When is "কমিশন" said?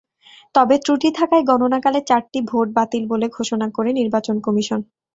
4.45-4.79